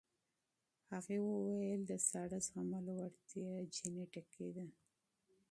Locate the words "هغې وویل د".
0.91-1.91